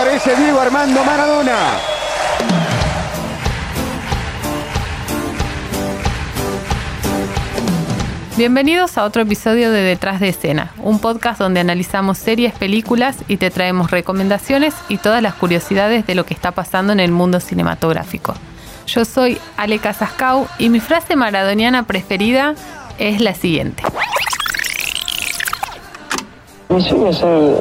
aparece 0.00 0.34
Diego 0.34 0.58
Armando 0.58 1.04
Maradona. 1.04 1.56
Bienvenidos 8.38 8.96
a 8.96 9.04
otro 9.04 9.20
episodio 9.20 9.70
de 9.70 9.82
Detrás 9.82 10.20
de 10.20 10.30
Escena, 10.30 10.72
un 10.78 11.00
podcast 11.00 11.38
donde 11.38 11.60
analizamos 11.60 12.16
series, 12.16 12.54
películas 12.54 13.18
y 13.28 13.36
te 13.36 13.50
traemos 13.50 13.90
recomendaciones 13.90 14.74
y 14.88 14.96
todas 14.96 15.22
las 15.22 15.34
curiosidades 15.34 16.06
de 16.06 16.14
lo 16.14 16.24
que 16.24 16.32
está 16.32 16.52
pasando 16.52 16.94
en 16.94 17.00
el 17.00 17.12
mundo 17.12 17.38
cinematográfico. 17.38 18.34
Yo 18.86 19.04
soy 19.04 19.38
Ale 19.58 19.80
Casascau 19.80 20.48
y 20.58 20.70
mi 20.70 20.80
frase 20.80 21.14
maradoniana 21.14 21.82
preferida 21.82 22.54
es 22.98 23.20
la 23.20 23.34
siguiente. 23.34 23.82
Mis 26.70 26.84
sueños 26.86 27.16
son, 27.18 27.54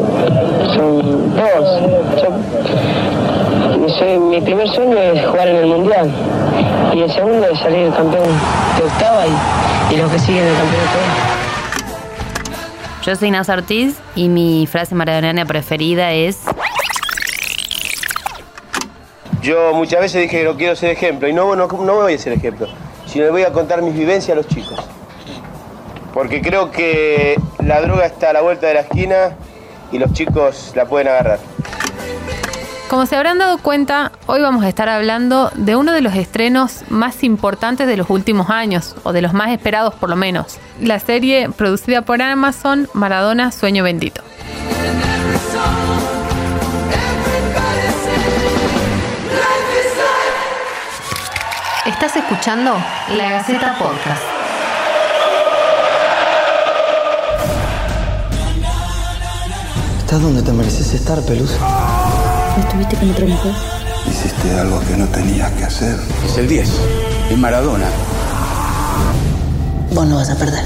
son 0.75 1.35
dos. 1.35 2.21
Yo- 2.21 3.77
mi, 3.79 3.89
sue- 3.89 4.19
mi 4.19 4.41
primer 4.41 4.67
sueño 4.69 4.97
es 4.97 5.25
jugar 5.25 5.47
en 5.47 5.55
el 5.57 5.65
Mundial 5.65 6.11
y 6.93 7.01
el 7.01 7.11
segundo 7.11 7.47
es 7.47 7.59
salir 7.59 7.91
campeón 7.91 8.27
de 8.77 8.83
octava 8.83 9.23
y, 9.27 9.93
y 9.93 9.97
los 9.97 10.11
que 10.11 10.19
siguen 10.19 10.43
el 10.45 10.53
campeonato. 10.55 10.99
Yo 13.03 13.15
soy 13.15 13.31
Naz 13.31 13.49
Ortiz 13.49 13.95
y 14.15 14.27
mi 14.29 14.67
frase 14.67 14.93
maradoniana 14.93 15.45
preferida 15.45 16.11
es 16.11 16.41
Yo 19.41 19.73
muchas 19.73 20.01
veces 20.01 20.21
dije 20.23 20.39
que 20.39 20.43
no 20.43 20.55
quiero 20.55 20.75
ser 20.75 20.91
ejemplo 20.91 21.27
y 21.27 21.33
no, 21.33 21.55
no, 21.55 21.67
no 21.67 21.95
voy 21.95 22.13
a 22.13 22.17
ser 22.17 22.33
ejemplo, 22.33 22.67
sino 23.07 23.25
le 23.25 23.31
voy 23.31 23.43
a 23.43 23.51
contar 23.51 23.81
mis 23.81 23.95
vivencias 23.95 24.33
a 24.33 24.35
los 24.35 24.47
chicos. 24.47 24.77
Porque 26.13 26.41
creo 26.41 26.71
que 26.71 27.39
la 27.69 27.81
droga 27.81 28.07
está 28.07 28.31
a 28.31 28.33
la 28.33 28.41
vuelta 28.41 28.65
de 28.65 28.73
la 28.73 28.79
esquina 28.79 29.35
y 29.91 29.99
los 29.99 30.11
chicos 30.11 30.71
la 30.75 30.85
pueden 30.85 31.07
agarrar. 31.07 31.37
Como 32.89 33.05
se 33.05 33.15
habrán 33.15 33.37
dado 33.37 33.59
cuenta, 33.59 34.11
hoy 34.25 34.41
vamos 34.41 34.63
a 34.63 34.69
estar 34.69 34.89
hablando 34.89 35.51
de 35.53 35.75
uno 35.75 35.91
de 35.91 36.01
los 36.01 36.15
estrenos 36.15 36.81
más 36.89 37.23
importantes 37.23 37.85
de 37.85 37.95
los 37.95 38.09
últimos 38.09 38.49
años, 38.49 38.95
o 39.03 39.13
de 39.13 39.21
los 39.21 39.33
más 39.33 39.51
esperados 39.51 39.93
por 39.93 40.09
lo 40.09 40.15
menos. 40.15 40.57
La 40.81 40.99
serie 40.99 41.47
producida 41.55 42.01
por 42.01 42.23
Amazon, 42.23 42.89
Maradona 42.93 43.51
Sueño 43.51 43.83
Bendito. 43.83 44.23
Estás 51.85 52.15
escuchando 52.15 52.75
La 53.15 53.29
Gaceta 53.29 53.75
Podcast. 53.77 54.38
Estás 60.09 60.23
donde 60.23 60.41
te 60.41 60.51
mereces 60.51 60.91
estar, 60.95 61.21
Pelusa. 61.21 61.59
¿Estuviste 62.57 62.97
con 62.97 63.11
otra 63.11 63.27
mujer? 63.27 63.53
Hiciste 64.09 64.51
algo 64.59 64.79
que 64.79 64.97
no 64.97 65.05
tenías 65.05 65.51
que 65.51 65.65
hacer. 65.65 65.99
Es 66.25 66.35
el 66.39 66.47
10, 66.47 66.67
es 67.29 67.37
Maradona. 67.37 67.85
Vos 69.93 70.07
no 70.07 70.15
vas 70.15 70.31
a 70.31 70.35
perder. 70.35 70.63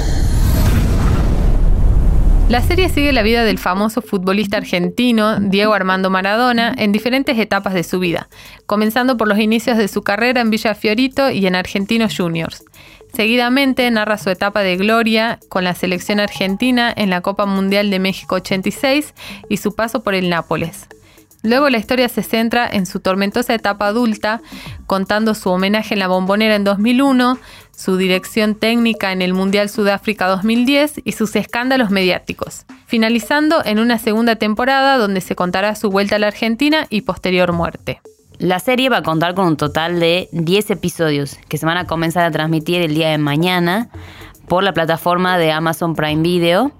La 2.47 2.61
serie 2.61 2.87
sigue 2.87 3.11
la 3.11 3.21
vida 3.21 3.43
del 3.43 3.57
famoso 3.57 4.01
futbolista 4.01 4.55
argentino 4.55 5.41
Diego 5.41 5.73
Armando 5.73 6.09
Maradona 6.09 6.73
en 6.77 6.93
diferentes 6.93 7.37
etapas 7.37 7.73
de 7.73 7.83
su 7.83 7.99
vida, 7.99 8.29
comenzando 8.65 9.17
por 9.17 9.27
los 9.27 9.39
inicios 9.39 9.77
de 9.77 9.89
su 9.89 10.03
carrera 10.03 10.39
en 10.39 10.51
Villa 10.51 10.73
Fiorito 10.73 11.29
y 11.29 11.47
en 11.47 11.55
Argentinos 11.55 12.15
Juniors. 12.15 12.63
Seguidamente 13.15 13.89
narra 13.91 14.17
su 14.17 14.31
etapa 14.31 14.61
de 14.61 14.75
gloria 14.75 15.39
con 15.47 15.63
la 15.63 15.75
selección 15.75 16.19
argentina 16.19 16.91
en 16.95 17.11
la 17.11 17.21
Copa 17.21 17.45
Mundial 17.45 17.91
de 17.91 17.99
México 17.99 18.35
86 18.35 19.13
y 19.49 19.57
su 19.57 19.75
paso 19.75 20.01
por 20.01 20.15
el 20.15 20.29
Nápoles. 20.29 20.87
Luego 21.43 21.69
la 21.69 21.77
historia 21.77 22.09
se 22.09 22.23
centra 22.23 22.67
en 22.67 22.87
su 22.87 23.01
tormentosa 23.01 23.53
etapa 23.53 23.85
adulta, 23.87 24.41
contando 24.87 25.35
su 25.35 25.49
homenaje 25.49 25.93
en 25.93 25.99
la 25.99 26.07
bombonera 26.07 26.55
en 26.55 26.63
2001, 26.63 27.37
su 27.75 27.97
dirección 27.97 28.55
técnica 28.55 29.11
en 29.11 29.21
el 29.21 29.33
Mundial 29.33 29.69
Sudáfrica 29.69 30.27
2010 30.27 31.01
y 31.03 31.11
sus 31.11 31.35
escándalos 31.35 31.91
mediáticos, 31.91 32.65
finalizando 32.87 33.63
en 33.63 33.77
una 33.79 33.99
segunda 33.99 34.37
temporada 34.37 34.97
donde 34.97 35.21
se 35.21 35.35
contará 35.35 35.75
su 35.75 35.91
vuelta 35.91 36.15
a 36.15 36.19
la 36.19 36.27
Argentina 36.27 36.87
y 36.89 37.01
posterior 37.01 37.51
muerte. 37.51 38.01
La 38.39 38.59
serie 38.59 38.89
va 38.89 38.97
a 38.97 39.03
contar 39.03 39.35
con 39.35 39.45
un 39.47 39.57
total 39.57 39.99
de 39.99 40.29
10 40.31 40.71
episodios 40.71 41.37
que 41.47 41.57
se 41.57 41.65
van 41.65 41.77
a 41.77 41.85
comenzar 41.85 42.25
a 42.25 42.31
transmitir 42.31 42.81
el 42.81 42.95
día 42.95 43.09
de 43.09 43.17
mañana 43.17 43.89
por 44.47 44.63
la 44.63 44.73
plataforma 44.73 45.37
de 45.37 45.51
Amazon 45.51 45.95
Prime 45.95 46.21
Video. 46.21 46.71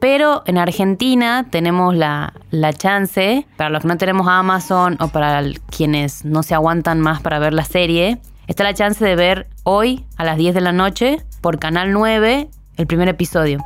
Pero 0.00 0.42
en 0.46 0.58
Argentina 0.58 1.46
tenemos 1.50 1.94
la, 1.94 2.34
la 2.50 2.72
chance, 2.72 3.46
para 3.56 3.70
los 3.70 3.82
que 3.82 3.88
no 3.88 3.96
tenemos 3.96 4.28
Amazon 4.28 4.98
o 5.00 5.08
para 5.08 5.42
quienes 5.74 6.24
no 6.24 6.42
se 6.42 6.54
aguantan 6.54 7.00
más 7.00 7.22
para 7.22 7.38
ver 7.38 7.54
la 7.54 7.64
serie, 7.64 8.18
está 8.46 8.64
la 8.64 8.74
chance 8.74 9.02
de 9.02 9.16
ver 9.16 9.48
hoy 9.62 10.04
a 10.16 10.24
las 10.24 10.36
10 10.36 10.54
de 10.54 10.60
la 10.60 10.72
noche 10.72 11.22
por 11.40 11.58
Canal 11.58 11.92
9 11.92 12.48
el 12.76 12.86
primer 12.86 13.08
episodio. 13.08 13.58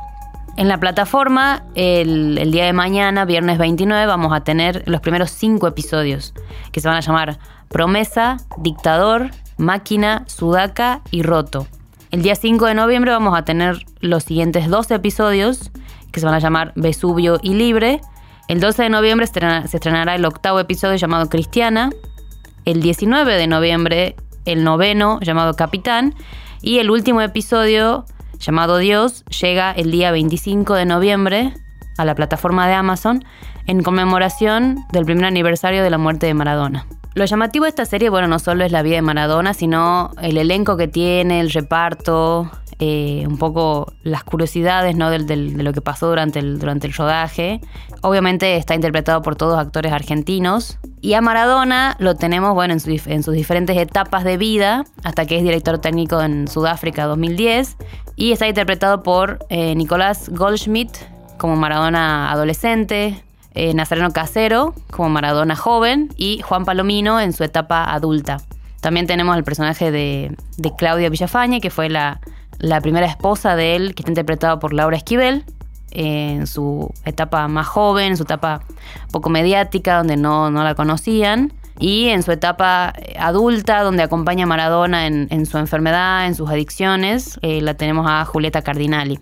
En 0.59 0.67
la 0.67 0.77
plataforma, 0.77 1.63
el, 1.73 2.51
día 2.51 2.65
de 2.65 2.73
mañana, 2.73 3.23
viernes 3.23 3.57
29, 3.57 4.05
vamos 4.07 4.33
a 4.33 4.41
tener 4.41 4.83
los 4.87 4.99
primeros 4.99 5.31
cinco 5.31 5.67
episodios, 5.67 6.33
que 6.73 6.81
se 6.81 6.89
van 6.89 6.97
a 6.97 6.99
llamar 6.99 7.39
Promesa, 7.69 8.35
Dictador, 8.57 9.31
Máquina, 9.57 10.25
Sudaca 10.27 10.99
y 11.11 11.23
Roto. 11.23 11.65
El 12.11 12.23
día 12.23 12.35
5 12.35 12.65
de 12.65 12.73
noviembre 12.73 13.11
vamos 13.11 13.37
a 13.37 13.45
tener 13.45 13.85
los 14.01 14.25
siguientes 14.25 14.67
dos 14.67 14.91
episodios, 14.91 15.71
que 16.11 16.19
se 16.19 16.25
van 16.25 16.35
a 16.35 16.39
llamar 16.39 16.73
Vesubio 16.75 17.39
y 17.41 17.53
Libre. 17.53 18.01
El 18.49 18.59
12 18.59 18.83
de 18.83 18.89
noviembre 18.89 19.27
se 19.27 19.77
estrenará 19.77 20.13
el 20.15 20.25
octavo 20.25 20.59
episodio 20.59 20.97
llamado 20.97 21.29
Cristiana. 21.29 21.89
El 22.65 22.81
19 22.81 23.35
de 23.35 23.47
noviembre, 23.47 24.17
el 24.43 24.65
noveno 24.65 25.21
llamado 25.21 25.53
Capitán. 25.53 26.15
Y 26.61 26.79
el 26.79 26.91
último 26.91 27.21
episodio 27.21 28.03
llamado 28.39 28.77
Dios 28.77 29.23
llega 29.25 29.71
el 29.71 29.91
día 29.91 30.11
25 30.11 30.73
de 30.73 30.85
noviembre 30.85 31.53
a 31.97 32.05
la 32.05 32.15
plataforma 32.15 32.67
de 32.67 32.73
Amazon 32.73 33.23
en 33.67 33.83
conmemoración 33.83 34.85
del 34.91 35.05
primer 35.05 35.25
aniversario 35.25 35.83
de 35.83 35.89
la 35.89 35.97
muerte 35.97 36.25
de 36.25 36.33
Maradona. 36.33 36.87
Lo 37.15 37.25
llamativo 37.25 37.65
de 37.65 37.69
esta 37.69 37.85
serie, 37.85 38.09
bueno, 38.09 38.27
no 38.27 38.39
solo 38.39 38.63
es 38.63 38.71
la 38.71 38.81
vida 38.81 38.95
de 38.95 39.01
Maradona, 39.01 39.53
sino 39.53 40.11
el 40.21 40.37
elenco 40.37 40.77
que 40.77 40.87
tiene, 40.87 41.41
el 41.41 41.51
reparto, 41.51 42.49
eh, 42.79 43.25
un 43.27 43.37
poco 43.37 43.91
las 44.03 44.23
curiosidades 44.23 44.95
¿no? 44.95 45.09
del- 45.09 45.27
de 45.27 45.63
lo 45.63 45.73
que 45.73 45.81
pasó 45.81 46.07
durante 46.07 46.39
el, 46.39 46.59
durante 46.59 46.87
el 46.87 46.93
rodaje. 46.93 47.59
Obviamente 48.01 48.55
está 48.55 48.73
interpretado 48.75 49.21
por 49.21 49.35
todos 49.35 49.59
actores 49.59 49.91
argentinos. 49.91 50.79
Y 51.01 51.13
a 51.13 51.21
Maradona 51.21 51.95
lo 51.99 52.15
tenemos 52.15 52.53
bueno, 52.53 52.73
en 52.73 53.23
sus 53.23 53.33
diferentes 53.33 53.77
etapas 53.77 54.23
de 54.23 54.37
vida, 54.37 54.85
hasta 55.03 55.25
que 55.25 55.37
es 55.37 55.43
director 55.43 55.79
técnico 55.79 56.21
en 56.21 56.47
Sudáfrica 56.47 57.05
2010. 57.05 57.75
Y 58.15 58.31
está 58.31 58.47
interpretado 58.47 59.03
por 59.03 59.39
eh, 59.49 59.75
Nicolás 59.75 60.29
Goldschmidt 60.29 60.91
como 61.37 61.55
Maradona 61.55 62.31
adolescente, 62.31 63.23
eh, 63.55 63.73
Nazareno 63.73 64.11
Casero 64.11 64.73
como 64.91 65.09
Maradona 65.09 65.55
joven 65.55 66.09
y 66.17 66.41
Juan 66.41 66.65
Palomino 66.65 67.19
en 67.19 67.33
su 67.33 67.43
etapa 67.43 67.83
adulta. 67.93 68.37
También 68.81 69.07
tenemos 69.07 69.35
el 69.37 69.43
personaje 69.43 69.91
de, 69.91 70.35
de 70.57 70.71
Claudia 70.77 71.09
Villafañe, 71.09 71.59
que 71.61 71.69
fue 71.69 71.89
la, 71.89 72.19
la 72.59 72.81
primera 72.81 73.07
esposa 73.07 73.55
de 73.55 73.75
él, 73.75 73.95
que 73.95 74.01
está 74.01 74.11
interpretado 74.11 74.59
por 74.59 74.73
Laura 74.73 74.97
Esquivel, 74.97 75.43
eh, 75.91 76.33
en 76.33 76.47
su 76.47 76.93
etapa 77.05 77.47
más 77.47 77.67
joven, 77.67 78.07
en 78.07 78.17
su 78.17 78.23
etapa 78.23 78.61
poco 79.11 79.29
mediática, 79.29 79.97
donde 79.97 80.17
no, 80.17 80.51
no 80.51 80.63
la 80.63 80.75
conocían, 80.75 81.53
y 81.79 82.09
en 82.09 82.23
su 82.23 82.31
etapa 82.31 82.93
eh, 82.97 83.15
adulta, 83.17 83.81
donde 83.81 84.03
acompaña 84.03 84.43
a 84.43 84.47
Maradona 84.47 85.07
en, 85.07 85.27
en 85.31 85.45
su 85.45 85.57
enfermedad, 85.57 86.27
en 86.27 86.35
sus 86.35 86.49
adicciones, 86.49 87.39
eh, 87.41 87.61
la 87.61 87.73
tenemos 87.73 88.05
a 88.09 88.25
Julieta 88.25 88.61
Cardinali. 88.61 89.19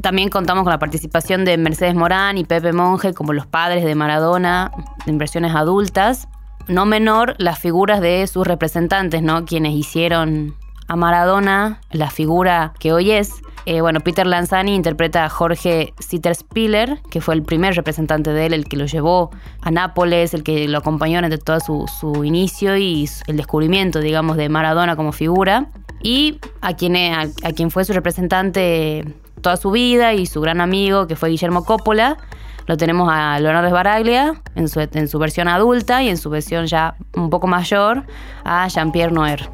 También 0.00 0.28
contamos 0.28 0.64
con 0.64 0.72
la 0.72 0.78
participación 0.78 1.44
de 1.44 1.56
Mercedes 1.58 1.94
Morán 1.94 2.38
y 2.38 2.44
Pepe 2.44 2.72
Monge 2.72 3.14
como 3.14 3.32
los 3.32 3.46
padres 3.46 3.84
de 3.84 3.94
Maradona 3.94 4.72
en 5.06 5.18
versiones 5.18 5.54
adultas. 5.54 6.28
No 6.66 6.86
menor 6.86 7.34
las 7.38 7.58
figuras 7.58 8.00
de 8.00 8.26
sus 8.26 8.46
representantes, 8.46 9.22
¿no? 9.22 9.44
Quienes 9.44 9.74
hicieron 9.74 10.54
a 10.92 10.96
Maradona 10.96 11.80
la 11.90 12.10
figura 12.10 12.74
que 12.78 12.92
hoy 12.92 13.12
es. 13.12 13.40
Eh, 13.64 13.80
bueno, 13.80 14.00
Peter 14.00 14.26
Lanzani 14.26 14.74
interpreta 14.74 15.24
a 15.24 15.30
Jorge 15.30 15.94
Sitterspiller, 15.98 17.00
que 17.10 17.22
fue 17.22 17.34
el 17.34 17.42
primer 17.42 17.74
representante 17.74 18.30
de 18.30 18.44
él, 18.46 18.52
el 18.52 18.66
que 18.66 18.76
lo 18.76 18.84
llevó 18.84 19.30
a 19.62 19.70
Nápoles, 19.70 20.34
el 20.34 20.42
que 20.42 20.68
lo 20.68 20.76
acompañó 20.76 21.16
durante 21.16 21.38
todo 21.38 21.60
su, 21.60 22.24
inicio 22.24 22.76
y 22.76 23.08
el 23.26 23.38
descubrimiento, 23.38 24.00
digamos, 24.00 24.36
de 24.36 24.50
Maradona 24.50 24.94
como 24.94 25.12
figura. 25.12 25.70
Y 26.02 26.38
a 26.60 26.74
quien, 26.74 26.96
a, 26.96 27.22
a 27.22 27.52
quien 27.52 27.70
fue 27.70 27.86
su 27.86 27.94
representante 27.94 29.04
toda 29.40 29.56
su 29.56 29.70
vida 29.70 30.12
y 30.12 30.26
su 30.26 30.42
gran 30.42 30.60
amigo, 30.60 31.06
que 31.06 31.16
fue 31.16 31.30
Guillermo 31.30 31.64
Coppola. 31.64 32.18
Lo 32.66 32.76
tenemos 32.76 33.08
a 33.10 33.40
Leonardo 33.40 33.70
Sbaraglia 33.70 34.42
en 34.56 34.68
su, 34.68 34.80
en 34.80 35.08
su 35.08 35.18
versión 35.18 35.48
adulta 35.48 36.02
y 36.02 36.10
en 36.10 36.18
su 36.18 36.28
versión 36.28 36.66
ya 36.66 36.96
un 37.16 37.30
poco 37.30 37.46
mayor 37.46 38.04
a 38.44 38.68
Jean-Pierre 38.68 39.12
Noer. 39.12 39.48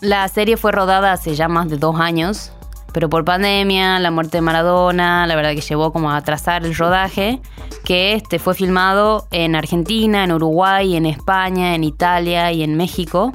La 0.00 0.28
serie 0.28 0.56
fue 0.56 0.70
rodada 0.70 1.12
hace 1.12 1.34
ya 1.34 1.48
más 1.48 1.68
de 1.68 1.76
dos 1.76 1.98
años, 1.98 2.52
pero 2.92 3.10
por 3.10 3.24
pandemia, 3.24 3.98
la 3.98 4.12
muerte 4.12 4.36
de 4.36 4.42
Maradona, 4.42 5.26
la 5.26 5.34
verdad 5.34 5.54
que 5.54 5.60
llevó 5.60 5.92
como 5.92 6.12
a 6.12 6.16
atrasar 6.16 6.64
el 6.64 6.76
rodaje, 6.76 7.40
que 7.84 8.12
este 8.12 8.38
fue 8.38 8.54
filmado 8.54 9.26
en 9.32 9.56
Argentina, 9.56 10.22
en 10.22 10.30
Uruguay, 10.30 10.94
en 10.94 11.04
España, 11.04 11.74
en 11.74 11.82
Italia 11.82 12.52
y 12.52 12.62
en 12.62 12.76
México, 12.76 13.32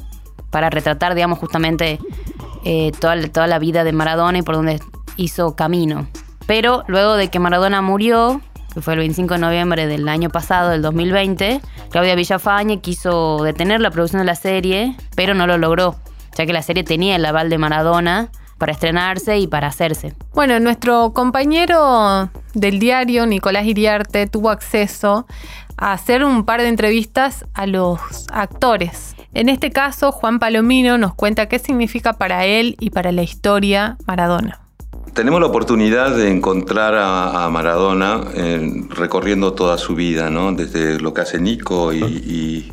para 0.51 0.69
retratar, 0.69 1.15
digamos, 1.15 1.37
justamente 1.37 1.99
eh, 2.63 2.93
toda, 2.97 3.21
toda 3.27 3.47
la 3.47 3.59
vida 3.59 3.83
de 3.83 3.91
Maradona 3.91 4.37
y 4.37 4.41
por 4.41 4.55
donde 4.55 4.79
hizo 5.17 5.57
camino. 5.57 6.07
Pero 6.47 6.85
luego 6.87 7.15
de 7.15 7.29
que 7.29 7.39
Maradona 7.39 7.81
murió, 7.81 8.39
que 8.73 8.81
fue 8.81 8.93
el 8.93 8.99
25 8.99 9.33
de 9.33 9.39
noviembre 9.41 9.87
del 9.87 10.07
año 10.07 10.29
pasado, 10.29 10.69
del 10.69 10.81
2020, 10.81 11.59
Claudia 11.89 12.15
Villafañe 12.15 12.79
quiso 12.79 13.43
detener 13.43 13.81
la 13.81 13.91
producción 13.91 14.21
de 14.21 14.25
la 14.25 14.35
serie, 14.35 14.95
pero 15.13 15.33
no 15.33 15.45
lo 15.45 15.57
logró, 15.57 15.97
ya 16.35 16.45
que 16.45 16.53
la 16.53 16.61
serie 16.61 16.83
tenía 16.83 17.15
el 17.15 17.25
aval 17.25 17.49
de 17.49 17.57
Maradona 17.57 18.29
para 18.57 18.71
estrenarse 18.71 19.39
y 19.39 19.47
para 19.47 19.67
hacerse. 19.67 20.13
Bueno, 20.33 20.59
nuestro 20.59 21.11
compañero 21.13 22.29
del 22.53 22.79
diario, 22.79 23.25
Nicolás 23.25 23.65
Iriarte, 23.65 24.27
tuvo 24.27 24.49
acceso 24.49 25.25
a 25.77 25.91
hacer 25.91 26.23
un 26.23 26.45
par 26.45 26.61
de 26.61 26.69
entrevistas 26.69 27.45
a 27.53 27.65
los 27.65 27.99
actores. 28.31 29.15
En 29.33 29.49
este 29.49 29.71
caso, 29.71 30.11
Juan 30.11 30.39
Palomino 30.39 30.97
nos 30.97 31.15
cuenta 31.15 31.49
qué 31.49 31.59
significa 31.59 32.13
para 32.13 32.45
él 32.45 32.77
y 32.79 32.91
para 32.91 33.11
la 33.11 33.23
historia 33.23 33.97
Maradona. 34.05 34.59
Tenemos 35.13 35.41
la 35.41 35.47
oportunidad 35.47 36.15
de 36.15 36.31
encontrar 36.31 36.95
a, 36.95 37.47
Maradona 37.49 38.21
recorriendo 38.89 39.53
toda 39.53 39.77
su 39.77 39.93
vida, 39.93 40.29
¿no? 40.29 40.53
desde 40.53 40.99
lo 40.99 41.13
que 41.13 41.21
hace 41.21 41.39
Nico 41.39 41.93
y 41.93 42.01
y 42.01 42.71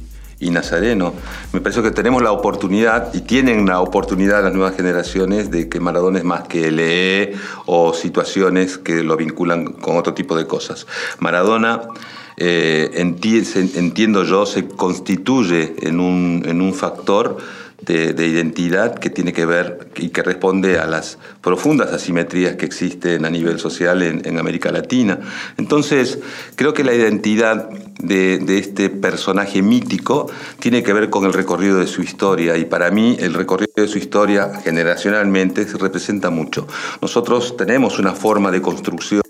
Nazareno. 0.49 1.13
Me 1.53 1.61
parece 1.61 1.83
que 1.83 1.91
tenemos 1.91 2.23
la 2.23 2.33
oportunidad, 2.33 3.13
y 3.13 3.21
tienen 3.21 3.67
la 3.67 3.81
oportunidad 3.81 4.43
las 4.43 4.55
nuevas 4.55 4.75
generaciones, 4.75 5.51
de 5.51 5.69
que 5.69 5.81
Maradona 5.81 6.19
es 6.19 6.25
más 6.25 6.49
que 6.49 6.71
LE 6.71 7.35
o 7.67 7.93
situaciones 7.93 8.79
que 8.79 9.03
lo 9.03 9.19
vinculan 9.19 9.73
con 9.73 9.99
otro 9.99 10.15
tipo 10.15 10.35
de 10.35 10.47
cosas. 10.47 10.87
Maradona, 11.19 11.83
eh, 12.39 12.91
entiendo 12.95 14.25
yo, 14.25 14.47
se 14.47 14.67
constituye 14.67 15.75
en 15.83 16.01
un, 16.01 16.43
en 16.47 16.63
un 16.63 16.73
factor 16.73 17.37
de, 17.83 18.27
identidad 18.27 18.99
que 18.99 19.11
tiene 19.11 19.33
que 19.33 19.47
ver 19.47 19.91
y 19.97 20.11
que 20.11 20.23
responde 20.23 20.79
a 20.79 20.87
las 20.87 21.19
profundas 21.41 21.93
asimetrías 21.93 22.57
que 22.57 22.67
existen 22.67 23.25
a 23.25 23.31
nivel 23.31 23.59
social 23.59 24.03
en, 24.03 24.39
América 24.39 24.71
Latina. 24.71 25.19
Entonces, 25.57 26.19
creo 26.57 26.73
que 26.73 26.85
la 26.85 26.95
identidad 26.95 27.69
de, 28.03 28.39
de, 28.39 28.59
este 28.59 28.91
personaje 28.91 29.63
mítico 29.63 30.31
tiene 30.59 30.83
que 30.83 30.93
ver 30.93 31.11
con 31.11 31.25
el 31.25 31.33
recorrido 31.33 31.79
de 31.79 31.87
su 31.87 32.03
historia 32.03 32.57
y 32.57 32.65
para 32.65 32.91
mí 32.91 33.17
el 33.21 33.35
recorrido 33.35 33.73
de 33.77 33.89
su 33.89 33.99
historia 33.99 34.61
generacionalmente 34.63 35.67
se 35.67 35.79
representa 35.79 36.31
mucho. 36.31 36.67
Nosotros 37.01 37.57
tenemos 37.57 37.99
una 37.99 38.13
forma 38.13 38.51
de 38.51 38.63
construcción 38.63 39.23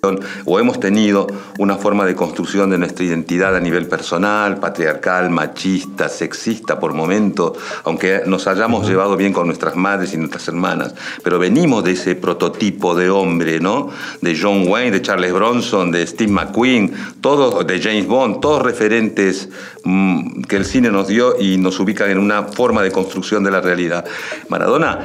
o 0.45 0.59
hemos 0.59 0.81
tenido 0.81 1.27
una 1.59 1.77
forma 1.77 2.07
de 2.07 2.15
construcción 2.15 2.71
de 2.71 2.79
nuestra 2.79 3.05
identidad 3.05 3.55
a 3.55 3.61
nivel 3.61 3.87
personal, 3.87 4.59
patriarcal, 4.59 5.31
machista, 5.31 6.09
sexista 6.09 6.81
por 6.81 6.95
momentos, 6.95 7.59
aunque 7.85 8.23
nos 8.27 8.47
hayamos 8.47 8.89
llevado 8.89 9.17
bien 9.17 9.33
con 9.33 9.47
nuestras 9.47 9.77
madres 9.77 10.15
y 10.15 10.17
nuestras 10.17 10.49
hermanas, 10.49 10.95
pero 11.23 11.39
venimos 11.39 11.85
de 11.85 11.93
ese 11.93 12.15
prototipo 12.15 12.95
de 12.95 13.11
hombre, 13.11 13.61
¿no? 13.61 13.91
De 14.21 14.39
John 14.41 14.67
Wayne, 14.67 14.91
de 14.91 15.03
Charles 15.03 15.33
Bronson, 15.33 15.91
de 15.91 16.07
Steve 16.07 16.33
McQueen, 16.33 16.93
todos, 17.21 17.67
de 17.67 17.81
James 17.81 18.07
Bond, 18.07 18.41
todos 18.41 18.60
referentes 18.61 19.49
mm, 19.85 20.43
que 20.43 20.57
el 20.57 20.65
cine 20.65 20.91
nos 20.91 21.09
dio 21.09 21.41
y 21.41 21.57
nos 21.57 21.81
ubican 21.81 22.11
en 22.11 22.19
una 22.19 22.45
forma 22.45 22.83
de 22.83 22.93
construcción 22.93 23.45
de 23.45 23.51
la 23.51 23.61
realidad. 23.61 24.05
Maradona 24.49 25.01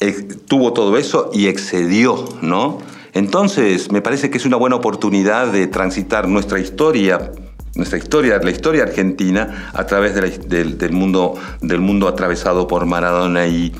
eh, 0.00 0.28
tuvo 0.46 0.72
todo 0.72 0.96
eso 0.96 1.30
y 1.32 1.46
excedió, 1.46 2.24
¿no? 2.42 2.78
Entonces, 3.12 3.92
me 3.92 4.02
parece 4.02 4.28
que 4.28 4.38
es 4.38 4.46
una 4.46 4.56
buena 4.56 4.76
oportunidad 4.76 5.52
de 5.52 5.68
transitar 5.68 6.26
nuestra 6.26 6.58
historia 6.58 7.30
nuestra 7.76 7.98
historia, 7.98 8.38
la 8.38 8.50
historia 8.50 8.84
argentina, 8.84 9.70
a 9.74 9.84
través 9.86 10.14
del, 10.14 10.92
mundo, 10.92 11.34
del 11.60 11.80
mundo 11.80 12.06
atravesado 12.06 12.68
por 12.68 12.86
Maradona 12.86 13.46
y, 13.46 13.74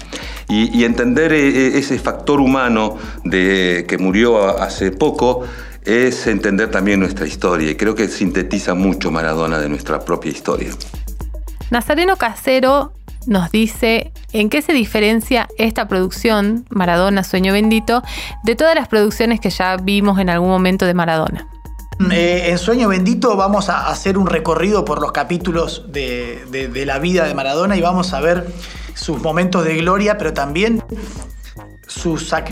y, 0.48 0.84
entender 0.84 1.32
eh, 1.32 1.48
eh, 1.48 1.78
ese 1.78 1.98
factor 1.98 2.40
humano 2.40 2.96
de, 3.24 3.84
que 3.88 3.98
murió 3.98 4.60
hace 4.60 4.90
poco 4.90 5.44
es 5.84 6.26
entender 6.26 6.70
también 6.70 7.00
nuestra 7.00 7.26
historia 7.26 7.70
y 7.70 7.76
creo 7.76 7.94
que 7.94 8.08
sintetiza 8.08 8.74
mucho 8.74 9.10
Maradona 9.10 9.58
de 9.58 9.68
nuestra 9.68 10.04
propia 10.04 10.32
historia. 10.32 10.70
Nazareno 11.70 12.16
Casero 12.16 12.92
nos 13.26 13.50
dice 13.50 14.12
en 14.32 14.50
qué 14.50 14.62
se 14.62 14.72
diferencia 14.72 15.48
esta 15.58 15.88
producción, 15.88 16.66
Maradona 16.70 17.24
Sueño 17.24 17.52
Bendito, 17.52 18.02
de 18.42 18.54
todas 18.56 18.74
las 18.74 18.88
producciones 18.88 19.40
que 19.40 19.50
ya 19.50 19.76
vimos 19.76 20.18
en 20.18 20.30
algún 20.30 20.48
momento 20.48 20.86
de 20.86 20.94
Maradona. 20.94 21.48
Eh, 22.10 22.46
en 22.48 22.58
Sueño 22.58 22.88
Bendito 22.88 23.36
vamos 23.36 23.68
a 23.68 23.88
hacer 23.88 24.18
un 24.18 24.26
recorrido 24.26 24.84
por 24.84 25.00
los 25.00 25.12
capítulos 25.12 25.84
de, 25.88 26.44
la 26.86 26.98
vida 26.98 27.24
de 27.24 27.34
Maradona 27.34 27.76
y 27.76 27.80
vamos 27.80 28.12
a 28.12 28.20
ver 28.20 28.46
sus 28.94 29.20
momentos 29.22 29.64
de 29.64 29.76
gloria, 29.76 30.18
pero 30.18 30.32
también 30.32 30.82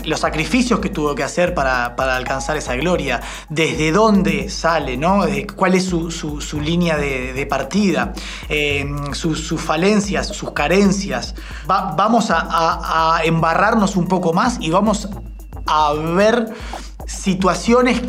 los 0.05 0.19
sacrificios 0.19 0.79
que 0.79 0.89
tuvo 0.89 1.15
que 1.15 1.23
hacer 1.23 1.53
para, 1.53 1.85
alcanzar 2.15 2.57
esa 2.57 2.75
gloria, 2.75 3.21
desde 3.49 3.91
dónde 3.91 4.49
sale, 4.49 4.97
¿no? 4.97 5.25
cuál 5.55 5.75
es 5.75 5.85
su, 5.85 6.61
línea 6.61 6.97
de, 6.97 7.45
partida, 7.49 8.13
eh, 8.49 8.85
sus, 9.13 9.61
falencias, 9.61 10.27
sus 10.27 10.51
carencias. 10.51 11.35
vamos 11.65 12.27
a 12.29 13.21
embarrarnos 13.23 13.95
un 13.95 14.07
poco 14.07 14.33
más 14.33 14.57
y 14.59 14.69
vamos 14.69 15.09
a 15.65 15.93
ver 15.93 16.53
situaciones 17.05 18.01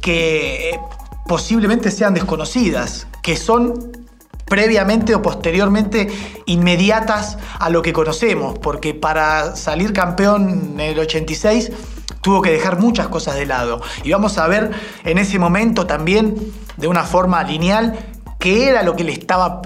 que 0.00 0.78
posiblemente 1.26 1.90
sean 1.90 2.14
desconocidas, 2.14 3.06
que 3.22 3.36
son 3.36 4.03
previamente 4.46 5.14
o 5.14 5.22
posteriormente 5.22 6.08
inmediatas 6.46 7.38
a 7.58 7.70
lo 7.70 7.82
que 7.82 7.92
conocemos, 7.92 8.58
porque 8.58 8.94
para 8.94 9.56
salir 9.56 9.92
campeón 9.92 10.74
en 10.74 10.80
el 10.80 10.98
86 10.98 11.72
tuvo 12.20 12.42
que 12.42 12.50
dejar 12.50 12.78
muchas 12.78 13.08
cosas 13.08 13.36
de 13.36 13.46
lado. 13.46 13.82
Y 14.02 14.12
vamos 14.12 14.38
a 14.38 14.46
ver 14.46 14.70
en 15.04 15.18
ese 15.18 15.38
momento 15.38 15.86
también, 15.86 16.36
de 16.76 16.88
una 16.88 17.04
forma 17.04 17.42
lineal, 17.44 17.98
qué 18.38 18.68
era 18.68 18.82
lo 18.82 18.94
que 18.94 19.04
le 19.04 19.12
estaba, 19.12 19.62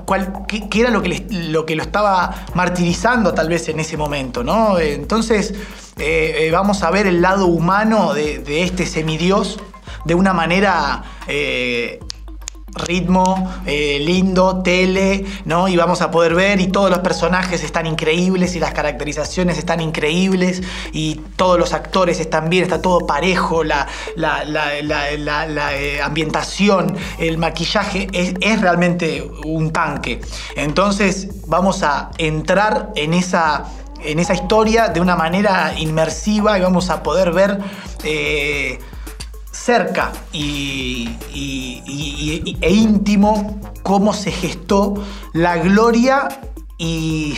qué, 0.46 0.80
era 0.80 0.90
lo 0.90 1.02
que, 1.02 1.26
lo 1.30 1.66
que 1.66 1.74
lo 1.74 1.82
estaba 1.82 2.46
martirizando 2.54 3.34
tal 3.34 3.48
vez 3.48 3.68
en 3.68 3.80
ese 3.80 3.96
momento, 3.96 4.44
¿no? 4.44 4.78
Entonces 4.78 5.52
eh, 5.98 6.46
eh, 6.46 6.50
vamos 6.52 6.82
a 6.84 6.90
ver 6.90 7.06
el 7.08 7.20
lado 7.20 7.46
humano 7.46 8.14
de, 8.14 8.38
de 8.38 8.62
este 8.62 8.86
semidios 8.86 9.58
de 10.04 10.14
una 10.14 10.32
manera 10.32 11.02
eh, 11.26 12.00
ritmo, 12.78 13.50
eh, 13.66 13.98
lindo, 14.00 14.62
tele, 14.62 15.24
¿no? 15.44 15.68
Y 15.68 15.76
vamos 15.76 16.02
a 16.02 16.10
poder 16.10 16.34
ver 16.34 16.60
y 16.60 16.68
todos 16.68 16.90
los 16.90 17.00
personajes 17.00 17.62
están 17.62 17.86
increíbles 17.86 18.54
y 18.56 18.60
las 18.60 18.72
caracterizaciones 18.72 19.58
están 19.58 19.80
increíbles 19.80 20.62
y 20.92 21.16
todos 21.36 21.58
los 21.58 21.72
actores 21.72 22.20
están 22.20 22.48
bien, 22.50 22.64
está 22.64 22.80
todo 22.80 23.06
parejo, 23.06 23.64
la, 23.64 23.86
eh, 24.16 26.00
ambientación, 26.02 26.96
el 27.18 27.38
maquillaje 27.38 28.08
es, 28.12 28.60
realmente 28.60 29.28
un 29.44 29.70
tanque. 29.72 30.20
Entonces 30.56 31.28
vamos 31.46 31.82
a 31.82 32.10
entrar 32.18 32.90
en 32.96 33.14
esa, 33.14 33.64
en 34.02 34.18
esa 34.18 34.34
historia 34.34 34.88
de 34.88 35.00
una 35.00 35.16
manera 35.16 35.74
inmersiva 35.78 36.58
y 36.58 36.62
vamos 36.62 36.90
a 36.90 37.02
poder 37.02 37.32
ver 37.32 37.58
cerca 39.58 40.12
y, 40.32 41.10
e 42.60 42.70
íntimo 42.70 43.60
cómo 43.82 44.12
se 44.12 44.30
gestó 44.30 45.04
la 45.32 45.58
gloria 45.58 46.28
y 46.78 47.34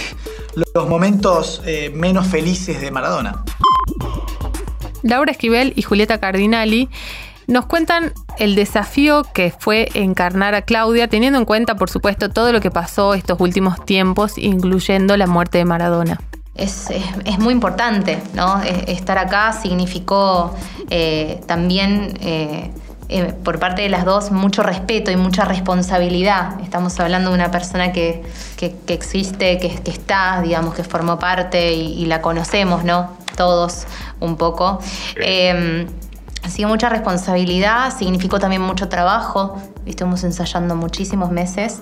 los 0.75 0.89
momentos 0.89 1.63
eh, 1.65 1.91
menos 1.95 2.27
felices 2.27 2.81
de 2.81 2.91
Maradona. 2.91 3.43
Laura 5.03 5.33
Esquivel 5.33 5.73
y 5.77 5.83
Julieta 5.83 6.19
Cardinali 6.19 6.91
nos 7.47 7.67
cuentan 7.67 8.13
el 8.39 8.55
desafío 8.55 9.25
que 9.35 9.53
fue 9.59 9.89
encarnar 9.95 10.55
a 10.55 10.63
Claudia, 10.63 11.09
teniendo 11.09 11.39
en 11.39 11.45
cuenta, 11.45 11.77
por 11.77 11.91
supuesto, 11.91 12.29
todo 12.29 12.53
lo 12.53 12.61
que 12.61 12.71
pasó 12.71 13.15
estos 13.15 13.41
últimos 13.41 13.85
tiempos, 13.85 14.39
incluyendo 14.39 15.17
la 15.17 15.27
muerte 15.27 15.59
de 15.59 15.65
Maradona 15.65 16.21
es, 16.55 16.89
muy 17.39 17.53
importante, 17.53 18.23
¿no? 18.35 18.61
Estar 18.63 19.19
acá 19.19 19.53
significó 19.53 20.55
eh, 20.91 21.41
también 21.47 22.19
eh, 22.21 22.71
eh, 23.09 23.33
por 23.45 23.59
parte 23.59 23.83
de 23.83 23.89
las 23.89 24.05
dos 24.05 24.31
mucho 24.31 24.63
respeto 24.63 25.11
y 25.11 25.17
mucha 25.17 25.45
responsabilidad. 25.45 26.61
Estamos 26.61 26.99
hablando 27.01 27.31
de 27.31 27.37
una 27.37 27.51
persona 27.51 27.93
que, 27.93 28.23
existe, 28.89 29.59
que, 29.59 29.81
está, 29.91 30.41
digamos, 30.43 30.75
que 30.75 30.85
formó 30.85 31.19
parte 31.19 31.73
y, 31.73 32.05
la 32.07 32.21
conocemos, 32.21 32.85
¿no? 32.85 33.11
Todos 33.37 33.87
un 34.21 34.37
poco. 34.37 34.81
Así 36.43 36.63
que 36.63 36.67
mucha 36.67 36.89
responsabilidad, 36.89 37.97
significó 37.97 38.39
también 38.39 38.63
mucho 38.63 38.89
trabajo. 38.89 39.57
Estuvimos 39.87 40.25
ensayando 40.25 40.75
muchísimos 40.75 41.31
meses 41.31 41.81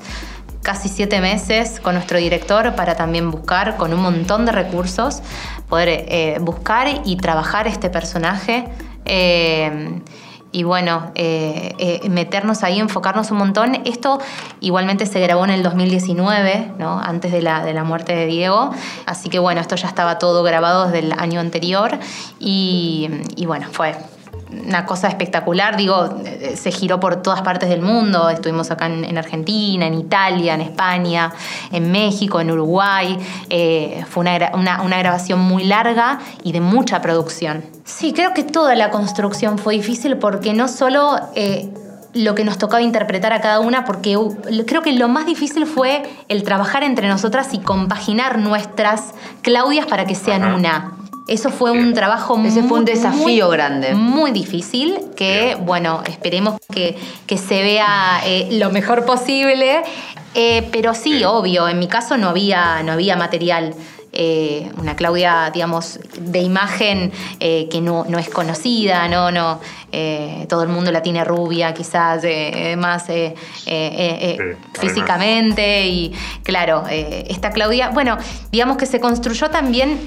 casi 0.63 0.89
siete 0.89 1.21
meses 1.21 1.81
con 1.81 1.95
nuestro 1.95 2.19
director 2.19 2.75
para 2.75 2.97
también 2.97 3.31
buscar 3.31 3.77
con 3.77 3.93
un 3.93 4.01
montón 4.01 4.45
de 4.45 4.53
recursos 4.53 5.23
poder 5.69 5.89
eh, 5.89 6.39
buscar 6.41 6.89
y 7.05 7.17
trabajar 7.17 7.67
este 7.69 7.91
personaje. 7.91 8.69
Eh, 9.05 10.01
y 10.51 10.63
bueno, 10.63 11.13
eh, 11.15 12.01
meternos 12.09 12.63
ahí, 12.63 12.81
enfocarnos 12.81 13.31
un 13.31 13.37
montón. 13.37 13.83
Esto 13.85 14.19
igualmente 14.61 15.05
se 15.05 15.21
grabó 15.21 15.45
en 15.45 15.51
el 15.51 15.63
2019, 15.63 16.73
¿no? 16.79 16.99
antes 16.99 17.33
de 17.33 17.43
la, 17.43 17.63
de 17.65 17.75
la 17.75 17.85
muerte 17.85 18.15
de 18.15 18.27
Diego. 18.27 18.71
Así 19.05 19.29
que 19.29 19.39
bueno, 19.39 19.61
esto 19.61 19.77
ya 19.77 19.89
estaba 19.89 20.19
todo 20.19 20.43
grabado 20.43 20.87
desde 20.87 21.01
el 21.01 21.13
año 21.13 21.41
anterior. 21.41 21.99
Y, 22.41 23.11
y 23.37 23.45
bueno, 23.45 23.67
fue 23.71 23.95
una 24.51 24.87
cosa 24.87 25.09
espectacular, 25.09 25.77
digo, 25.77 26.09
eh, 26.25 26.55
se 26.57 26.71
giró 26.71 26.99
por 27.01 27.23
todas 27.23 27.43
partes 27.43 27.69
del 27.69 27.83
mundo, 27.83 28.29
estuvimos 28.31 28.71
acá 28.71 28.87
en, 28.87 29.05
en 29.05 29.19
Argentina, 29.19 29.87
en 29.87 29.95
Italia, 29.95 30.55
en 30.55 30.61
España, 30.63 31.33
en 31.71 31.91
México, 31.91 32.41
en 32.41 32.51
Uruguay, 32.51 33.19
eh, 33.51 34.05
fue 34.09 34.23
una, 34.23 34.51
una- 34.55 34.83
una 34.83 34.99
grabación 34.99 35.41
muy 35.41 35.65
larga 35.65 36.21
y 36.43 36.53
de 36.53 36.61
mucha 36.61 37.03
producción. 37.03 37.65
Sí, 37.85 38.13
creo 38.13 38.33
que 38.35 38.43
toda 38.45 38.75
la 38.75 38.91
construcción 38.91 39.59
fue 39.59 39.75
difícil 39.75 40.17
porque 40.17 40.53
no 40.55 40.69
solo... 40.69 41.19
eh, 41.35 41.69
lo 42.15 42.35
que 42.35 42.43
nos 42.43 42.57
tocaba 42.57 42.81
interpretar 42.81 43.35
a 43.35 43.41
cada 43.43 43.61
una, 43.61 43.85
porque 43.85 44.17
creo 44.67 44.81
que 44.81 44.93
lo 44.93 45.09
más 45.09 45.27
difícil 45.27 45.67
fue 45.67 46.03
el 46.29 46.43
trabajar 46.43 46.83
entre 46.83 47.07
nosotras 47.07 47.53
y 47.53 47.59
compaginar 47.59 48.39
nuestras 48.39 49.13
Claudias 49.43 49.87
para 49.87 50.07
que 50.07 50.15
sean 50.15 50.43
una. 50.55 50.95
Eso 51.29 51.51
fue 51.51 51.71
un 51.71 51.93
trabajo 51.93 52.41
Ese 52.45 52.63
fue 52.63 52.79
un 52.79 52.85
muy, 52.85 52.93
desafío 52.93 53.47
muy- 53.47 53.57
grande. 53.57 53.95
Muy 53.95 54.31
difícil, 54.33 54.99
que 55.15 55.57
bueno, 55.61 56.03
esperemos 56.09 56.59
que, 56.73 56.97
que 57.27 57.37
se 57.37 57.63
vea 57.63 58.21
eh, 58.25 58.49
lo 58.53 58.71
mejor 58.71 59.05
posible. 59.05 59.83
Eh, 60.35 60.69
pero 60.73 60.95
sí, 60.95 61.25
obvio, 61.25 61.69
en 61.69 61.79
mi 61.79 61.87
caso 61.87 62.17
no 62.17 62.29
había, 62.31 62.83
no 62.83 62.93
había 62.93 63.15
material. 63.17 63.75
Eh, 64.11 64.73
una 64.79 64.97
Claudia, 64.97 65.51
digamos, 65.53 66.01
de 66.19 66.41
imagen 66.41 67.13
eh, 67.41 67.69
que 67.71 67.83
no, 67.83 68.07
no 68.09 68.19
es 68.19 68.31
conocida, 68.31 69.07
no, 69.07 69.31
no, 69.31 69.61
eh, 69.93 70.47
todo 70.49 70.63
el 70.63 70.71
mundo 70.71 70.91
la 70.91 71.03
tiene 71.03 71.25
rubia, 71.25 71.75
quizás 71.75 72.23
más 72.79 73.05
físicamente 74.81 75.87
y 75.87 76.13
claro, 76.43 76.85
esta 76.89 77.51
Claudia, 77.51 77.91
bueno, 77.91 78.17
digamos 78.51 78.79
que 78.79 78.87
se 78.87 78.99
construyó 78.99 79.51
también 79.51 80.01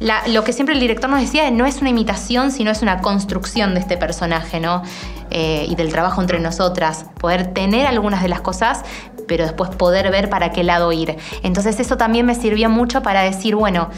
la- 0.00 0.26
lo 0.28 0.44
que 0.44 0.52
siempre 0.52 0.74
el 0.74 0.80
director 0.80 1.08
nos 1.08 1.20
decía, 1.20 1.50
no 1.50 1.66
es 1.66 1.80
una 1.80 1.90
imitación, 1.90 2.50
sino 2.50 2.70
es 2.70 2.82
una 2.82 3.00
construcción 3.00 3.74
de 3.74 3.80
este 3.80 3.96
personaje, 3.96 4.60
¿no? 4.60 4.82
Eh, 5.30 5.66
y 5.68 5.74
del 5.74 5.90
trabajo 5.90 6.20
entre 6.20 6.38
nosotras. 6.38 7.06
Poder 7.18 7.52
tener 7.52 7.86
algunas 7.86 8.22
de 8.22 8.28
las 8.28 8.40
cosas, 8.40 8.82
pero 9.26 9.44
después 9.44 9.70
poder 9.70 10.10
ver 10.10 10.28
para 10.30 10.52
qué 10.52 10.62
lado 10.64 10.92
ir. 10.92 11.16
Entonces 11.42 11.80
eso 11.80 11.96
también 11.96 12.26
me 12.26 12.34
sirvió 12.34 12.68
mucho 12.70 13.02
para 13.02 13.22
decir, 13.22 13.56
bueno, 13.56 13.88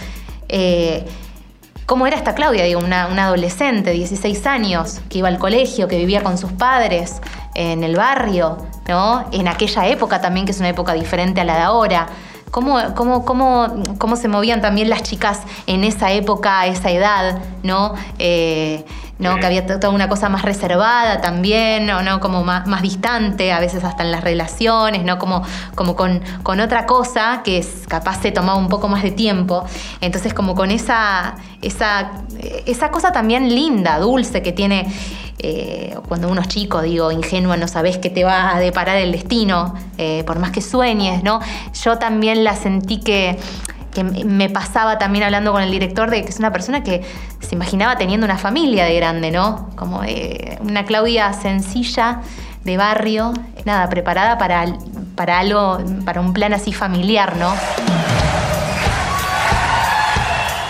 eh, 0.48 1.04
¿cómo 1.84 2.06
era 2.06 2.16
esta 2.16 2.34
Claudia? 2.34 2.64
Digo, 2.64 2.80
una, 2.80 3.08
una 3.08 3.24
adolescente, 3.24 3.90
16 3.90 4.46
años, 4.46 5.00
que 5.10 5.18
iba 5.18 5.28
al 5.28 5.38
colegio, 5.38 5.86
que 5.88 5.98
vivía 5.98 6.22
con 6.22 6.38
sus 6.38 6.52
padres 6.52 7.20
en 7.54 7.82
el 7.84 7.96
barrio, 7.96 8.58
¿no? 8.86 9.26
En 9.32 9.48
aquella 9.48 9.86
época 9.88 10.20
también, 10.20 10.46
que 10.46 10.52
es 10.52 10.58
una 10.60 10.68
época 10.70 10.94
diferente 10.94 11.40
a 11.40 11.44
la 11.44 11.56
de 11.56 11.62
ahora. 11.62 12.06
¿Cómo, 12.50 12.78
cómo, 12.94 13.24
cómo, 13.24 13.68
cómo 13.98 14.16
se 14.16 14.28
movían 14.28 14.60
también 14.60 14.88
las 14.88 15.02
chicas 15.02 15.42
en 15.66 15.84
esa 15.84 16.12
época, 16.12 16.66
esa 16.66 16.90
edad, 16.90 17.40
¿no? 17.62 17.94
Eh, 18.18 18.84
¿no? 19.18 19.36
Que 19.38 19.46
había 19.46 19.66
toda 19.66 19.90
una 19.90 20.08
cosa 20.08 20.28
más 20.28 20.42
reservada 20.42 21.20
también, 21.20 21.86
¿no? 21.86 22.02
¿no? 22.02 22.20
Como 22.20 22.44
más, 22.44 22.66
más 22.66 22.82
distante, 22.82 23.52
a 23.52 23.60
veces 23.60 23.84
hasta 23.84 24.04
en 24.04 24.12
las 24.12 24.22
relaciones, 24.22 25.04
¿no? 25.04 25.18
Como, 25.18 25.42
como 25.74 25.96
con, 25.96 26.22
con 26.42 26.60
otra 26.60 26.86
cosa 26.86 27.42
que 27.44 27.58
es, 27.58 27.84
capaz 27.88 28.22
se 28.22 28.30
tomaba 28.30 28.58
un 28.58 28.68
poco 28.68 28.88
más 28.88 29.02
de 29.02 29.10
tiempo. 29.10 29.64
Entonces, 30.00 30.34
como 30.34 30.54
con 30.54 30.70
esa, 30.70 31.34
esa, 31.62 32.12
esa 32.66 32.90
cosa 32.90 33.12
también 33.12 33.48
linda, 33.54 33.98
dulce 33.98 34.42
que 34.42 34.52
tiene 34.52 34.86
eh, 35.38 35.96
cuando 36.08 36.28
uno 36.28 36.40
es 36.40 36.48
chico, 36.48 36.82
digo, 36.82 37.12
ingenua, 37.12 37.56
no 37.56 37.68
sabes 37.68 37.98
qué 37.98 38.10
te 38.10 38.24
va 38.24 38.54
a 38.54 38.60
deparar 38.60 38.96
el 38.96 39.12
destino, 39.12 39.74
eh, 39.96 40.24
por 40.26 40.38
más 40.38 40.50
que 40.50 40.60
sueñes, 40.60 41.22
¿no? 41.22 41.40
Yo 41.84 41.98
también 41.98 42.42
la 42.42 42.56
sentí 42.56 42.98
que, 43.00 43.38
que 43.94 44.02
me 44.02 44.50
pasaba 44.50 44.98
también 44.98 45.24
hablando 45.24 45.52
con 45.52 45.62
el 45.62 45.70
director 45.70 46.10
de 46.10 46.22
que 46.22 46.28
es 46.30 46.38
una 46.38 46.52
persona 46.52 46.82
que 46.82 47.02
se 47.40 47.54
imaginaba 47.54 47.96
teniendo 47.96 48.24
una 48.24 48.36
familia 48.38 48.84
de 48.84 48.96
grande, 48.96 49.30
¿no? 49.30 49.70
Como 49.76 50.02
eh, 50.04 50.58
una 50.60 50.84
Claudia 50.84 51.32
sencilla, 51.32 52.22
de 52.64 52.76
barrio, 52.76 53.32
nada, 53.64 53.88
preparada 53.88 54.36
para, 54.38 54.66
para 55.14 55.38
algo, 55.38 55.78
para 56.04 56.20
un 56.20 56.32
plan 56.32 56.52
así 56.52 56.72
familiar, 56.72 57.36
¿no? 57.36 57.54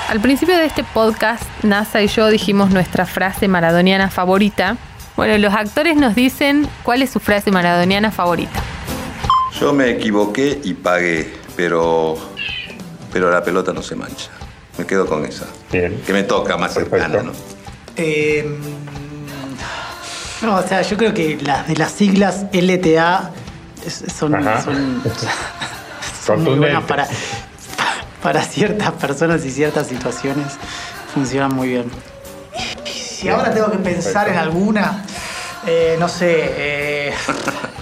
Al 0.08 0.20
principio 0.20 0.56
de 0.56 0.66
este 0.66 0.84
podcast, 0.84 1.42
NASA 1.62 2.02
y 2.02 2.08
yo 2.08 2.28
dijimos 2.28 2.70
nuestra 2.70 3.06
frase 3.06 3.48
maradoniana 3.48 4.10
favorita. 4.10 4.76
Bueno, 5.16 5.36
los 5.38 5.52
actores 5.52 5.96
nos 5.96 6.14
dicen 6.14 6.68
cuál 6.82 7.02
es 7.02 7.10
su 7.10 7.20
frase 7.20 7.50
maradoniana 7.50 8.10
favorita. 8.10 8.60
Yo 9.60 9.72
me 9.72 9.90
equivoqué 9.90 10.60
y 10.62 10.74
pagué, 10.74 11.34
pero, 11.56 12.16
pero 13.12 13.30
la 13.30 13.42
pelota 13.42 13.72
no 13.72 13.82
se 13.82 13.96
mancha. 13.96 14.30
Me 14.76 14.86
quedo 14.86 15.06
con 15.06 15.24
esa. 15.24 15.46
Que 15.70 16.12
me 16.12 16.22
toca 16.22 16.56
más 16.56 16.74
cercana, 16.74 17.22
¿no? 17.22 17.32
Eh, 17.96 18.48
no, 20.42 20.54
o 20.54 20.62
sea, 20.62 20.82
yo 20.82 20.96
creo 20.96 21.12
que 21.12 21.36
las 21.42 21.66
de 21.66 21.74
las 21.74 21.90
siglas 21.90 22.46
LTA 22.52 23.32
son, 24.16 24.36
Ajá. 24.36 24.62
son, 24.62 25.02
son 26.24 26.44
muy 26.44 26.54
buenas 26.54 26.84
para, 26.84 27.08
para 28.22 28.42
ciertas 28.42 28.92
personas 28.92 29.44
y 29.44 29.50
ciertas 29.50 29.88
situaciones. 29.88 30.46
Funcionan 31.14 31.54
muy 31.54 31.68
bien. 31.68 31.90
Si 32.84 33.28
ahora 33.28 33.50
tengo 33.52 33.70
que 33.70 33.78
pensar 33.78 34.28
en 34.28 34.36
alguna, 34.36 35.04
eh, 35.66 35.96
no 35.98 36.08
sé, 36.08 36.34
eh, 36.56 37.12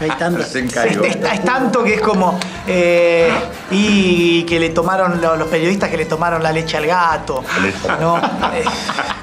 hay 0.01 0.09
caigo. 0.73 1.05
Es, 1.05 1.17
es- 1.17 1.33
es 1.33 1.45
tanto 1.45 1.85
que 1.85 1.95
es 1.95 2.01
como. 2.01 2.39
eh, 2.67 3.31
y 3.71 4.45
que 4.45 4.59
le 4.61 4.71
tomaron, 4.71 5.21
lo- 5.21 5.37
los 5.37 5.49
periodistas 5.49 5.91
que 5.91 5.97
le 5.97 6.07
tomaron 6.07 6.43
la 6.43 6.53
leche 6.53 6.77
al 6.77 6.87
gato. 6.87 7.43
¿no? 8.01 8.17
Eh, 8.55 8.65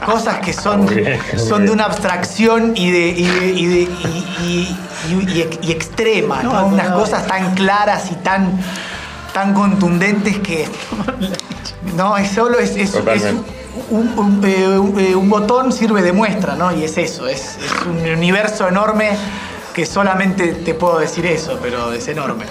cosas 0.05 0.39
que 0.39 0.51
son, 0.53 0.85
bien, 0.85 1.17
son 1.37 1.65
de 1.65 1.71
una 1.71 1.85
abstracción 1.85 2.73
y 2.75 2.91
de, 2.91 3.07
y 3.07 3.25
de- 3.25 3.45
y 3.51 3.65
de- 3.65 3.81
y- 3.81 4.27
y- 4.43 4.77
y- 5.09 5.37
y 5.37 5.41
ex- 5.41 5.59
y 5.61 5.71
extrema, 5.71 6.43
¿no? 6.43 6.65
Unas 6.67 6.89
cosas 6.91 7.25
tan 7.25 7.55
claras 7.55 8.11
y 8.11 8.15
tan, 8.15 8.59
tan 9.33 9.53
contundentes 9.53 10.37
que. 10.39 10.67
No, 11.95 12.17
es 12.17 12.29
solo 12.31 12.59
es, 12.59 12.75
es-. 12.75 12.91
Un, 13.89 14.13
un- 14.17 14.41
eh, 14.45 14.67
un- 14.79 14.99
eh, 14.99 15.15
un 15.15 15.29
botón 15.29 15.71
sirve 15.71 16.01
de 16.01 16.11
muestra, 16.13 16.55
¿no? 16.55 16.71
Y 16.71 16.83
es 16.83 16.97
eso, 16.97 17.27
es, 17.27 17.57
es 17.57 17.85
un 17.85 17.97
universo 17.99 18.67
enorme 18.67 19.11
que 19.73 19.85
solamente 19.85 20.49
te 20.53 20.73
puedo 20.73 20.99
decir 20.99 21.25
eso, 21.25 21.57
pero 21.61 21.91
es 21.93 22.07
enorme. 22.07 22.45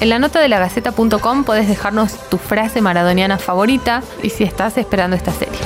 En 0.00 0.10
la 0.10 0.18
nota 0.18 0.40
de 0.40 0.48
la 0.48 0.58
Gaceta.com 0.58 1.44
podés 1.44 1.66
dejarnos 1.66 2.12
tu 2.28 2.36
frase 2.38 2.80
maradoniana 2.82 3.38
favorita 3.38 4.02
y 4.22 4.30
si 4.30 4.44
estás 4.44 4.76
esperando 4.76 5.16
esta 5.16 5.32
serie. 5.32 5.58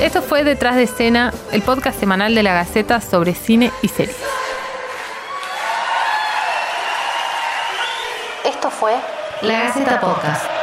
Esto 0.00 0.22
fue 0.22 0.44
Detrás 0.44 0.76
de 0.76 0.82
Escena, 0.84 1.32
el 1.52 1.62
podcast 1.62 1.98
semanal 2.00 2.34
de 2.34 2.42
la 2.42 2.52
Gaceta 2.52 3.00
sobre 3.00 3.34
cine 3.34 3.70
y 3.80 3.88
series. 3.88 4.16
Esto 8.44 8.70
fue 8.70 8.94
La 9.42 9.64
Gaceta 9.64 10.00
Podcast. 10.00 10.55